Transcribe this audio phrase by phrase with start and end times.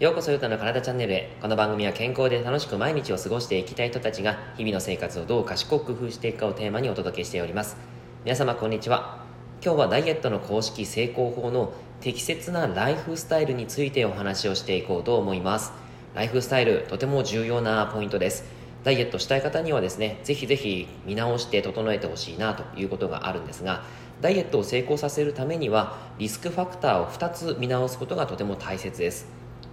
[0.00, 1.36] ようこそゆたの体チャンネルへ。
[1.40, 7.76] この番組は健康で楽しく毎日を過ごしていきたい人たちが日々の生活をどう賢く工夫していくかをテーマにお届けしております。
[8.24, 9.24] 皆様こんにちは。
[9.64, 15.72] 今日はダイエットの公式成功法の適切なライフスタイルについてお話をしていこうと思います。
[16.16, 18.59] ライフスタイルとても重要なポイントです。
[18.84, 23.82] ダイエットしたい方にはですねぜひぜひ見直して整えてほしいなということがあるんですが
[24.20, 29.26] ダイエットを成功させるためにはリスクファクターを2つ見直すことがとても大切です。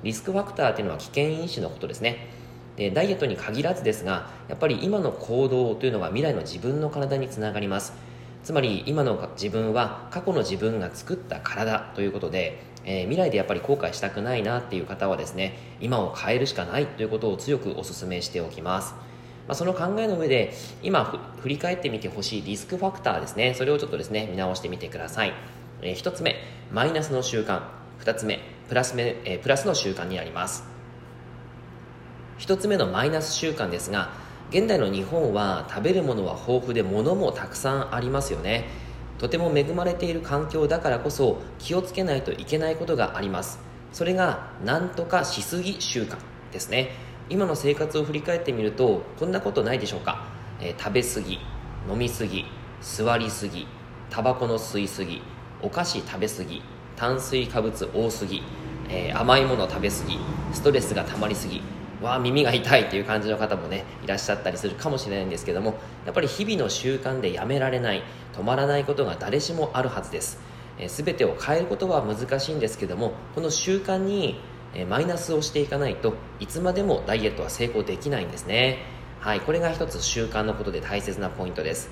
[0.03, 2.29] リスクファクターっていうのは危険因子のことですね。
[2.77, 7.93] でダイエットに限らずですがやっぱり今の行動というのが未来の自分の体につながります。
[8.43, 18.95] つまり今の自分は過去の自分が作った体ということで、えー、未来でやっぱり後悔したくないなっていう方はですね今を変えるしかないということを強くお勧めしておきます。
[19.47, 21.05] まあ、その考えの上で今
[21.41, 23.53] 振り返ってみてほしいリスクファクターですね。
[23.53, 25.33] それをちょっとですね見直してみてください、
[25.81, 26.35] えー、1つ目
[26.71, 27.61] マイナスの習慣。
[28.03, 30.63] 2つ目プラスめ、えー、プラスの習慣になります。
[32.39, 34.11] 1つ目のマイナス習慣ですが
[34.49, 38.65] 現代の日本は食べるものは豊富で物もたくさんありますよね。
[39.17, 43.59] とても恵まれている環境だからこそ気をつけないといけないことがあります。
[43.91, 46.17] それが何とかしすぎ習慣
[46.51, 47.07] ですね。
[47.29, 50.27] 今の生活を振り返ってみるとこんなことないでしょうか、
[50.61, 51.39] えー、食べ過ぎ
[51.89, 52.45] 飲み過ぎ
[52.81, 53.67] 座りすぎ
[54.09, 55.21] タバコの吸い過ぎ
[55.61, 56.61] お菓子食べ過ぎ
[56.95, 58.43] 炭水化物多すぎ、
[58.89, 60.19] えー、甘いもの食べ過ぎ
[60.53, 61.61] ストレスが溜まりすぎ
[62.01, 70.39] わあ耳が痛いっていう感じの方もねいらっしゃったりするかもしれないんですけどもやっぱり日々の習慣でやめられない止まらないことが誰しもあるはずです、
[70.77, 74.39] えー、全てを変えることは難しいんですけどもこの習慣に、
[74.75, 78.77] えー、マイナスをしていかないといつまでもダイエットは成功できないんですね。
[79.19, 81.89] はいこれが一つ習慣のことで大切なポイントです。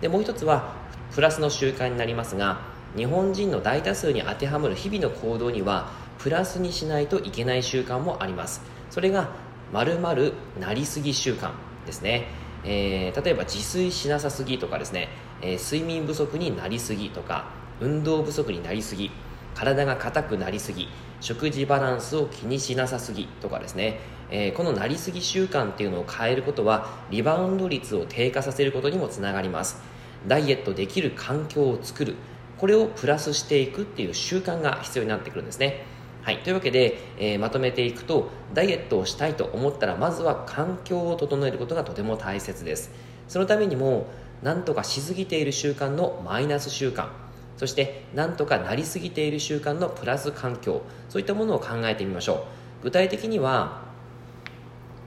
[0.00, 0.72] でもう一つは
[1.12, 2.60] プラスの習慣になりますが
[2.96, 8.79] 日本人の大多数に当てはまる日々の行動にはプラスにしないといけない習慣もあります。
[8.90, 9.30] それが
[9.72, 11.52] 〇〇なりすぎ習慣
[11.86, 12.26] ですね、
[12.64, 15.08] えー、例えば自炊しなさすぎとかですね、
[15.42, 19.10] えー、睡眠不足になりすぎとか運動不足になりすぎ
[19.54, 20.88] 体が硬くなりすぎ
[21.20, 29.82] 食事バランスを気にしなさすぎとかですね、えー、このなりすぎ習慣っていうのを変えることはリバウンド率を低下させることにもつながります。
[30.26, 32.14] ダイエットできる環境を作る。
[32.58, 35.84] これをプラスしていくっていう習慣が必要になってくるんですね。
[36.22, 42.90] はい、というわけで、えー、まとめていくとダイエットをしたいと思ったらまずは環境を整えることがとても大切です。
[43.26, 44.06] そのためにも
[44.42, 47.08] 何とかしすぎている習慣のマイナス習慣
[47.56, 52.46] そして何とかなりすぎている習慣のプラス環境そういったものを考えてみましょ
[52.80, 52.84] う。
[52.84, 53.82] 具体的には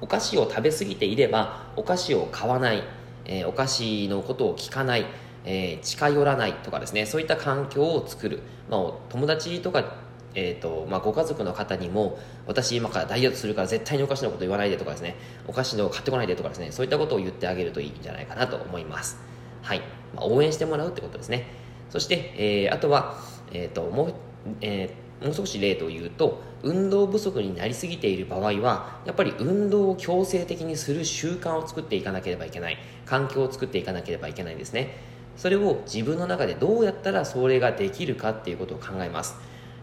[0.01, 2.83] お菓子を食べ過ぎていればお菓子を買わない、
[3.25, 5.05] えー、お菓子のことを聞かない
[5.45, 9.95] えー、近寄らないとかですねそういった環境を作る、まあ、友達とか、
[10.35, 15.15] えーとまあ、ご家族の方にも私今からダイエットするから絶対にお菓子のこと言わないでとかですね
[15.47, 19.17] お菓子の買ってこないでとかですねそういったことを言ってあげるといいんじゃないかなと思います。
[19.61, 19.79] はい、
[20.15, 21.47] まあ、応援してもらうってことですね。
[21.89, 23.17] そして、えー、あとは、
[23.51, 24.13] えーともう
[24.61, 32.77] えー、もう少し例と言うと運動不足になりすぎている場合はやっぱり運動を強制的にする習慣を作っていかなければいけない。
[33.05, 35.13] 環境を作っていかなければいけないですね。
[35.35, 39.35] それを自分の中でどうやったらそれができるかっていうことを考えます、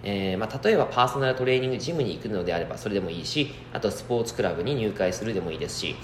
[0.03, 5.97] えー、まあ、例えばパーソナルトレーニングジムに行くのであればそれでもいいしあとスポーツクラブに入会するでもいいですし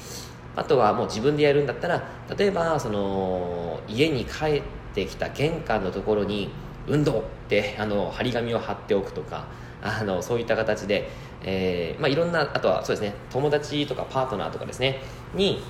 [0.55, 2.03] あとはもう自分でやるんだったら
[2.37, 4.63] 例えばその家に帰っ
[4.95, 6.51] てきた玄関のところに
[6.87, 9.47] 運動ってあの張り紙を貼っておくとか
[9.83, 11.09] あのそういった形で、
[11.43, 15.01] えーまあ、いろんなあとはそうですね友達とかパートナーとかですね
[15.35, 15.63] に、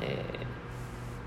[0.00, 0.22] え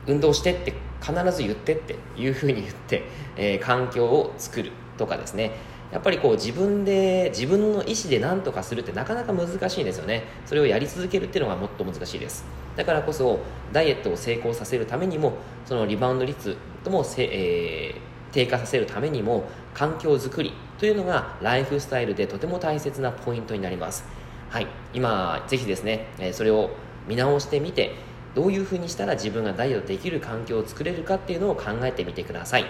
[0.05, 3.03] ー、運動してって必ず言ってっていうふうに言って、
[3.35, 5.51] えー、環境を作るとかですね。
[5.91, 10.23] やっぱりこう自分で自分の意思で何とかするってなかなか難しいんですよね。
[10.45, 12.45] それをやり続けるっていうのがもっと難しいです。
[12.75, 13.39] だからこそ
[13.71, 15.33] ダイエットを成功させるためにも
[15.65, 24.03] そのリバウンド率ともせ、えー、低下させるためにも環境づくりというのがライフスタイルでとても大切なポイントになります。
[24.49, 24.67] はい。
[24.93, 26.71] 今ぜひですねそれを
[27.07, 27.95] 見直してみて
[28.35, 32.65] どういうふうにしたら自分がダイエットできる環境を作れるかっていうのを考えてみてください、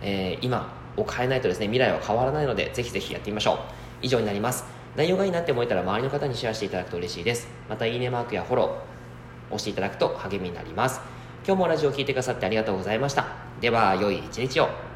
[0.00, 3.58] えー、今を変えないとですね未来は変わらないのでぜひぜひやってみましょう。
[4.02, 4.64] 以上になります。
[4.96, 7.48] 内容がいいなって思えたら周りの方にシェアしていただくと嬉しいです。
[7.68, 11.00] またいいねマークやフォロー押していただくと励みになります。
[11.46, 13.26] 今日もラジオを聴いてくださってありがとうございました。
[13.60, 14.89] では良い一日を。